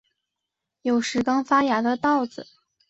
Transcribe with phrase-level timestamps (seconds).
[0.81, 2.47] 有时刚发芽的稻子